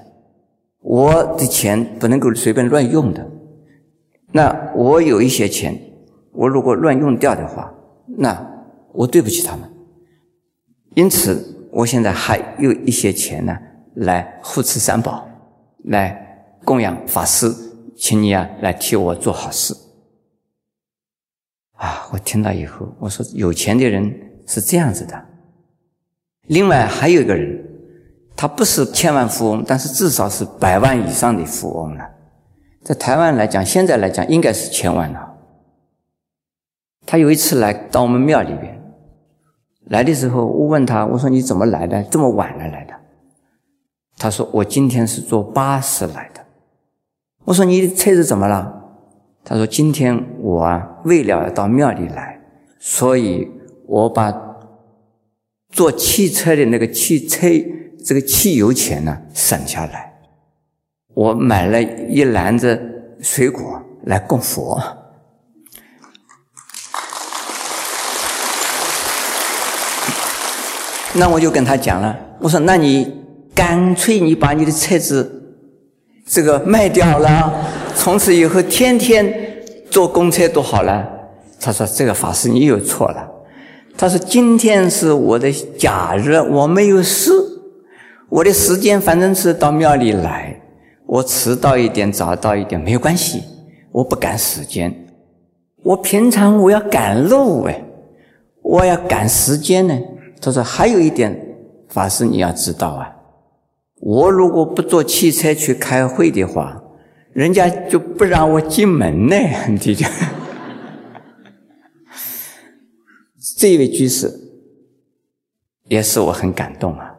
[0.81, 3.31] 我的钱不能够随便乱用的。
[4.33, 5.81] 那我有一些钱，
[6.35, 7.73] 我如果乱用掉的话，
[8.19, 8.51] 那……”
[8.95, 9.69] 我对不起他们，
[10.95, 13.53] 因此我现在还有一些钱呢，
[13.97, 15.29] 来护持三宝，
[15.87, 17.53] 来供养法师，
[17.97, 19.75] 请你啊来替我做好事。
[21.73, 24.15] 啊，我听到以后，我说有钱的人
[24.47, 25.21] 是这样子的。
[26.47, 27.67] 另外还有一个人，
[28.37, 32.09] 他不是千万富翁，但是至少是百万以上的富翁了。
[32.85, 35.34] 在台湾来讲，现在来讲应该是千万了。
[37.07, 38.81] 他有一次来到我们庙里边。
[39.87, 42.03] 来的时候，我问他：“我说你怎么来的？
[42.05, 42.95] 这么晚了来的？”
[44.17, 46.41] 他说：“我今天是坐巴士来的。”
[47.45, 48.83] 我说：“你的车子怎么了？”
[49.45, 52.41] 他说：“今天我啊，为了要到庙里来，
[52.79, 53.47] 所以
[53.87, 54.33] 我把
[55.69, 57.47] 坐汽车的那个汽车
[58.03, 60.15] 这个汽油钱呢省下来，
[61.13, 64.81] 我买了一篮子水果来供佛。”
[71.17, 73.09] 那我就跟他讲了，我说：“那你
[73.55, 75.55] 干脆你把你的车子
[76.27, 77.53] 这个卖掉了，
[77.95, 79.33] 从此以后天天
[79.89, 81.09] 坐公车多好了。”
[81.61, 83.31] 他说：“这个法师你又错了。”
[83.97, 87.31] 他说：“今天是我的假日，我没有事，
[88.29, 90.61] 我的时间反正是到庙里来，
[91.07, 93.45] 我迟到一点早到一点没有关系，
[93.93, 94.93] 我不赶时间。
[95.85, 97.85] 我平常我要赶路哎，
[98.63, 99.97] 我要赶时间呢。”
[100.45, 101.57] 他说：“还有一点，
[101.89, 103.17] 法师你要知道啊，
[104.01, 106.83] 我如果不坐汽车去开会的话，
[107.33, 109.37] 人家就不让我进门呢。
[109.69, 109.95] 你 这
[113.57, 114.31] 这位居士
[115.89, 117.15] 也是我很感动啊。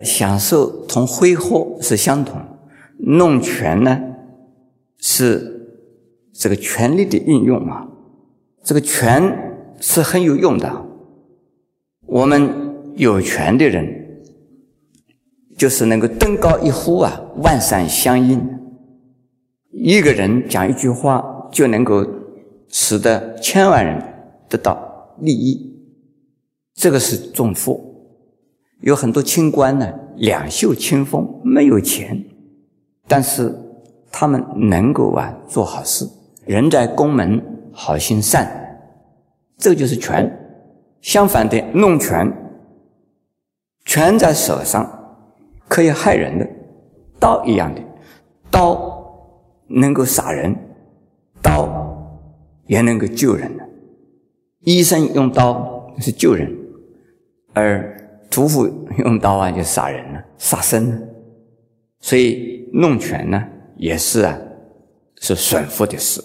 [0.00, 2.38] 享受同挥霍是相同，
[2.98, 3.98] 弄权呢
[4.98, 5.78] 是
[6.34, 7.88] 这个权力的运用啊，
[8.62, 10.84] 这个权是很有用的。”
[12.06, 14.22] 我们有权的人，
[15.56, 18.40] 就是能够登高一呼啊，万善相应。
[19.70, 22.06] 一个人讲一句话，就能够
[22.68, 24.00] 使得千万人
[24.48, 25.74] 得到利益。
[26.74, 27.92] 这个是重富。
[28.80, 32.24] 有很多清官呢，两袖清风，没有钱，
[33.08, 33.52] 但是
[34.12, 36.06] 他们能够啊做好事。
[36.44, 37.42] 人在宫门，
[37.72, 38.46] 好心善，
[39.56, 40.30] 这就是权。
[41.04, 42.32] 相反的，弄权，
[43.84, 45.28] 权在手上，
[45.68, 46.48] 可以害人的，
[47.20, 47.82] 刀一样的，
[48.50, 49.30] 刀
[49.66, 50.56] 能够杀人，
[51.42, 51.68] 刀
[52.66, 53.68] 也能够救人的。
[54.60, 56.50] 医生用刀是救人，
[57.52, 57.94] 而
[58.30, 60.98] 屠夫用刀啊就杀人了，杀生了。
[62.00, 63.44] 所以弄权呢，
[63.76, 64.38] 也是啊，
[65.20, 66.24] 是损福的事。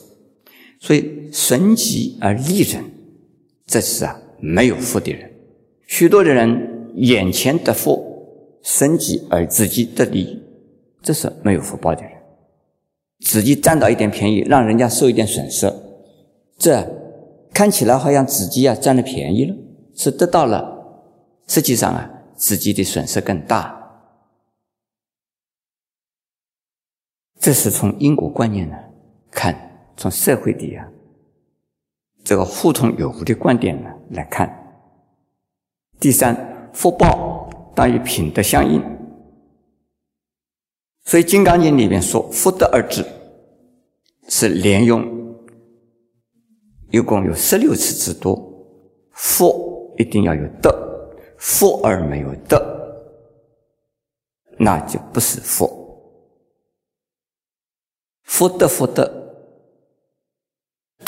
[0.80, 2.82] 所以损己而利人，
[3.66, 4.18] 这是啊。
[4.40, 5.32] 没有福的人，
[5.88, 10.42] 许多的人眼前得福，生己而自己得利，
[11.02, 12.12] 这是没有福报的人。
[13.20, 15.74] 自己占到一点便宜，让人家受一点损失，
[16.58, 16.88] 这
[17.54, 19.56] 看起来好像自己啊占了便宜了，
[19.94, 21.04] 是得到了，
[21.48, 23.76] 实际上啊自己的损失更大。
[27.40, 28.76] 这是从因果观念呢
[29.32, 29.54] 看，
[29.98, 30.90] 从社会的呀。
[32.30, 34.48] 这个互通有无的观点呢来看。
[36.00, 38.80] 第三，福报当与品德相应，
[41.06, 43.04] 所以《金刚经》里面说“福德”二字
[44.28, 45.04] 是连用，
[46.92, 48.40] 一共有十六次之多。
[49.14, 50.72] 福一定要有德，
[51.40, 52.64] 福而没有德，
[54.60, 55.68] 那就不是福。
[58.22, 59.29] 福德，福德。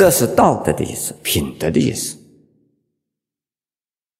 [0.01, 2.17] 德是道德的意思，品德的意思。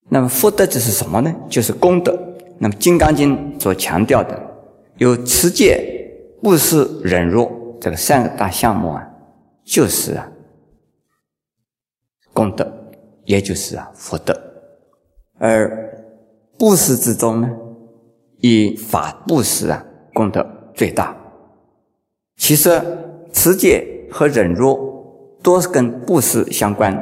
[0.10, 1.34] 那么福德这是什么呢？
[1.50, 2.16] 就是功德。
[2.60, 4.40] 那么《金刚经》所强调的，
[4.98, 5.82] 有持戒、
[6.44, 9.04] 布施、忍辱这个三个大项目啊，
[9.64, 10.32] 就是啊
[12.32, 12.72] 功德，
[13.26, 14.40] 也就是啊福德。
[15.40, 15.92] 而
[16.60, 17.50] 布施之中呢，
[18.38, 21.18] 以法布施啊功德最大。
[22.38, 22.80] 其实
[23.34, 24.91] 持戒和忍辱。
[25.42, 26.94] 都是跟布施相关。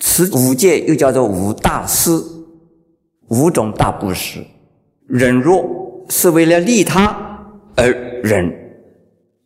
[0.00, 2.22] 此五戒又叫做五大施，
[3.28, 4.44] 五种大布施。
[5.06, 5.64] 忍弱
[6.08, 7.06] 是为了利他
[7.76, 7.90] 而
[8.22, 8.52] 忍，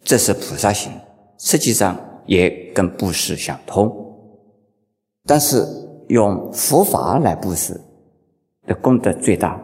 [0.02, 0.92] 这是菩萨行，
[1.38, 3.92] 实际上也跟布施相通。
[5.26, 5.66] 但是
[6.08, 7.78] 用佛法来布施
[8.66, 9.60] 的功德最大。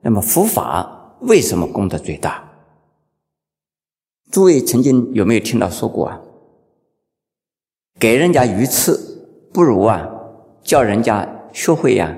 [0.00, 2.44] 那么佛法为什么功德最大？
[4.30, 6.20] 诸位曾经有没有听到说过啊？
[7.98, 8.92] 给人家鱼吃，
[9.52, 10.08] 不如啊
[10.62, 12.16] 教人家学会呀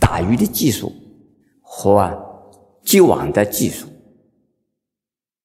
[0.00, 0.92] 打鱼的技术
[1.62, 2.18] 和啊
[2.82, 3.86] 击网的技术。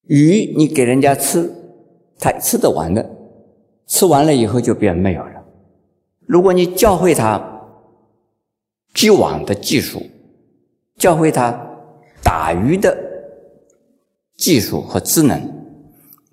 [0.08, 1.54] 鱼你给人家吃，
[2.18, 3.10] 他吃得完的，
[3.86, 5.46] 吃完了以后就变没有了。
[6.26, 7.42] 如果你教会他
[8.94, 10.02] 击网的技术，
[10.98, 11.52] 教会他
[12.24, 12.98] 打鱼的
[14.36, 15.40] 技术和智能，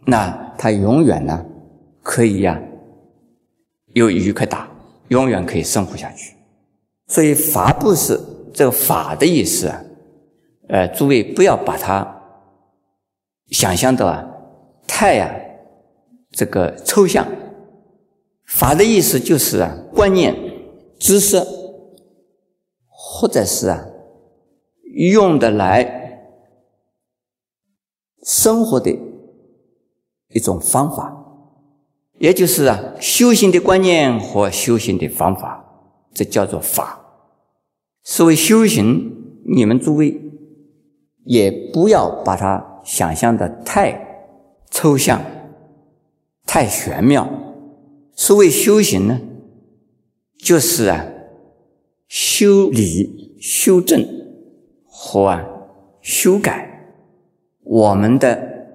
[0.07, 1.45] 那他永远呢
[2.11, 2.61] 可以呀
[3.95, 4.69] 有鱼可打，
[5.09, 6.35] 永远可以生活下去。
[7.07, 8.21] 所以法布施
[8.53, 9.81] 这个法的意思啊，
[10.69, 12.21] 呃，诸位不要把它
[13.53, 14.29] 想象的啊
[14.89, 15.33] 太呀
[16.33, 17.25] 这个抽象。
[18.45, 20.35] 法的意思就是啊观念、
[20.99, 21.41] 知识，
[22.89, 23.87] 或者是啊。
[25.15, 26.19] 用的来
[28.25, 28.91] 生活的
[30.31, 31.20] 一种方法，
[32.21, 35.65] 也就是啊修行的观念和修行的方法，
[36.13, 37.01] 这叫做法。
[38.05, 39.11] 所谓修行，
[39.47, 40.21] 你们诸位
[41.25, 44.29] 也不要把它想象的太
[44.71, 45.23] 抽象、
[46.45, 47.27] 太玄妙。
[48.15, 49.19] 所谓修行呢，
[50.39, 51.07] 就是啊
[52.07, 54.21] 修理、修正。
[55.03, 55.47] 和啊，
[56.03, 56.93] 修改
[57.63, 58.67] 我们的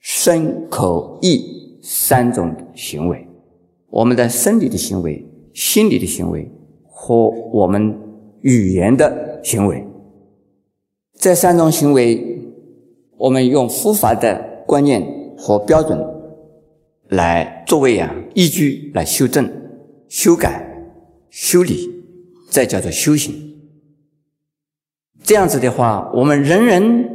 [0.00, 3.26] 身口意三种行为，
[3.90, 6.48] 我们的生理的行为、心理的行为
[6.88, 7.98] 和我们
[8.42, 9.84] 语言的行为，
[11.18, 12.38] 这三种行为，
[13.18, 15.04] 我们用佛法的观念
[15.36, 15.98] 和标准
[17.08, 19.50] 来作为啊依据来修正、
[20.08, 20.64] 修改、
[21.30, 21.90] 修理，
[22.48, 23.34] 这叫做修行。
[25.24, 27.08] 这样子的话，我们人人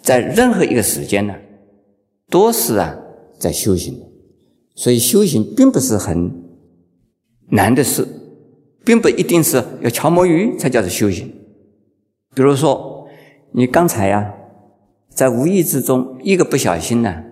[0.00, 1.34] 在任何一个时间呢，
[2.30, 2.96] 都是啊
[3.42, 4.00] 在修行。
[4.76, 6.30] 所以修行并不是很
[7.50, 8.06] 难的事，
[8.84, 11.30] 并不一定是要敲摸鱼才叫做修行。
[12.34, 13.08] 比如说，
[13.52, 14.32] 你刚才呀，
[15.10, 17.24] 在无意之中一个不小心呢，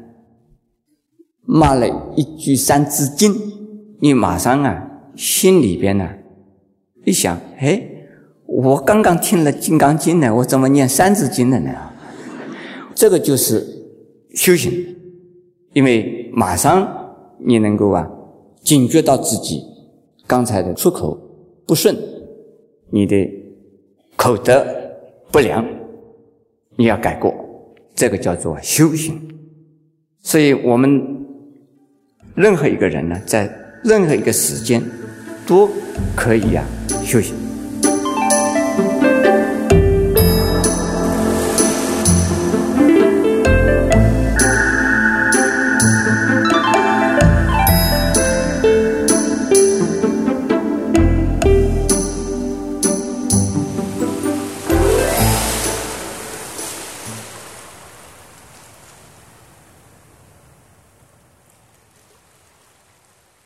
[1.42, 1.86] 骂了
[2.16, 3.32] 一句《三字经》，
[4.00, 6.10] 你马上啊心里边呢
[7.04, 7.86] 一想，哎。
[8.52, 11.70] 我刚刚听了《金刚经》呢，我怎么念《三字经》的呢？
[12.96, 13.64] 这个就是
[14.34, 14.96] 修行，
[15.72, 18.08] 因为马上你能够啊
[18.62, 19.62] 警觉到自己
[20.26, 21.18] 刚才的出口
[21.66, 21.96] 不顺，
[22.90, 23.28] 你的
[24.16, 24.66] 口德
[25.30, 25.64] 不良，
[26.76, 27.34] 你要改过，
[27.94, 29.20] 这个叫做修行。
[30.20, 31.24] 所以我们
[32.34, 33.50] 任何一个人呢，在
[33.82, 34.82] 任何一个时间
[35.46, 35.68] 都
[36.16, 36.64] 可以呀
[37.04, 37.34] 修行。